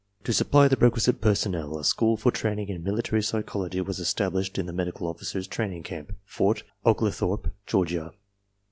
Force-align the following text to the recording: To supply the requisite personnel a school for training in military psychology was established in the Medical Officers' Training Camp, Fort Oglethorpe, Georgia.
To 0.23 0.33
supply 0.33 0.67
the 0.67 0.77
requisite 0.77 1.21
personnel 1.21 1.77
a 1.77 1.83
school 1.83 2.17
for 2.17 2.31
training 2.31 2.69
in 2.69 2.81
military 2.83 3.21
psychology 3.21 3.81
was 3.81 3.99
established 3.99 4.57
in 4.57 4.65
the 4.65 4.73
Medical 4.73 5.05
Officers' 5.05 5.45
Training 5.45 5.83
Camp, 5.83 6.15
Fort 6.25 6.63
Oglethorpe, 6.83 7.51
Georgia. 7.67 8.11